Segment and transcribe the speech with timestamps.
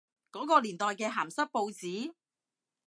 [0.31, 2.13] 嗰個年代嘅鹹濕報紙？